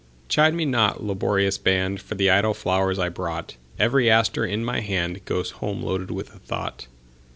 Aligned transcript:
Chide 0.29 0.55
me 0.55 0.65
not, 0.65 1.03
laborious 1.03 1.59
band, 1.59 2.01
For 2.01 2.15
the 2.15 2.31
idle 2.31 2.55
flowers 2.55 2.97
I 2.97 3.07
brought; 3.07 3.55
Every 3.77 4.09
aster 4.09 4.43
in 4.43 4.65
my 4.65 4.81
handGoes 4.81 5.51
home 5.51 5.83
loaded 5.83 6.09
with 6.09 6.33
a 6.33 6.39
thought. 6.39 6.87